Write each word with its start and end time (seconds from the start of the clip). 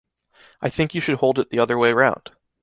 I 0.63 0.71
think 0.71 0.95
you 0.95 1.01
should 1.01 1.19
hold 1.19 1.37
it 1.37 1.51
the 1.51 1.59
other 1.59 1.77
way 1.77 1.93
round. 1.93 2.31